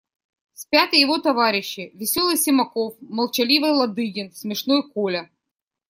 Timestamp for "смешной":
4.31-4.81